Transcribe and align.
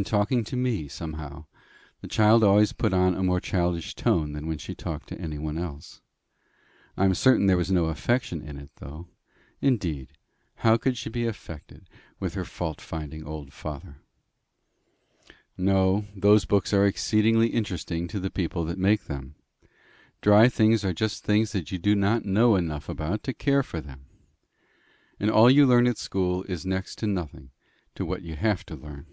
In 0.00 0.04
talking 0.04 0.44
to 0.44 0.56
me, 0.56 0.88
somehow, 0.88 1.46
the 2.02 2.06
child 2.06 2.44
always 2.44 2.74
put 2.74 2.92
on 2.92 3.14
a 3.14 3.22
more 3.22 3.40
childish 3.40 3.94
tone 3.94 4.34
than 4.34 4.46
when 4.46 4.58
she 4.58 4.74
talked 4.74 5.08
to 5.08 5.18
anyone 5.18 5.56
else. 5.56 6.02
I 6.98 7.06
am 7.06 7.14
certain 7.14 7.46
there 7.46 7.56
was 7.56 7.70
no 7.70 7.86
affection 7.86 8.42
in 8.42 8.58
it, 8.58 8.68
though. 8.76 9.08
Indeed, 9.62 10.12
how 10.56 10.76
could 10.76 10.98
she 10.98 11.08
be 11.08 11.24
affected 11.24 11.88
with 12.20 12.34
her 12.34 12.44
fault 12.44 12.78
finding 12.82 13.24
old 13.24 13.54
father? 13.54 14.02
"No. 15.56 16.04
Those 16.14 16.44
books 16.44 16.74
are 16.74 16.84
exceedingly 16.84 17.46
interesting 17.48 18.06
to 18.08 18.20
the 18.20 18.28
people 18.28 18.66
that 18.66 18.76
make 18.76 19.04
them. 19.04 19.34
Dry 20.20 20.50
things 20.50 20.84
are 20.84 20.92
just 20.92 21.24
things 21.24 21.52
that 21.52 21.72
you 21.72 21.78
do 21.78 21.94
not 21.94 22.22
know 22.22 22.54
enough 22.56 22.90
about 22.90 23.22
to 23.22 23.32
care 23.32 23.62
for 23.62 23.80
them. 23.80 24.04
And 25.18 25.30
all 25.30 25.50
you 25.50 25.64
learn 25.64 25.86
at 25.86 25.96
school 25.96 26.42
is 26.42 26.66
next 26.66 26.96
to 26.98 27.06
nothing 27.06 27.48
to 27.94 28.04
what 28.04 28.20
you 28.20 28.36
have 28.36 28.66
to 28.66 28.76
learn." 28.76 29.06